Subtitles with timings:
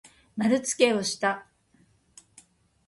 [0.35, 1.45] まるつけをした。